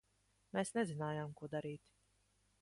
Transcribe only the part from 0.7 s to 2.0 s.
nezinājām, ko darīt.